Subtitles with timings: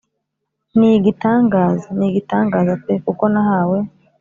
[0.77, 3.77] Niigitangaza, n'igitangaza pe, Kuko nahawe